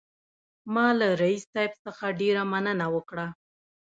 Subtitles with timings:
[0.73, 3.27] ما له رییس صاحب څخه ډېره مننه وکړه.